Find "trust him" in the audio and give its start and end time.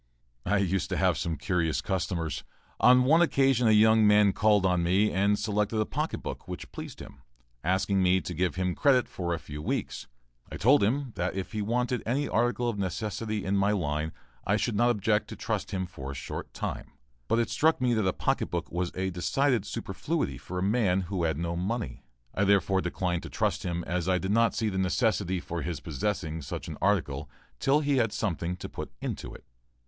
15.35-15.85, 23.29-23.83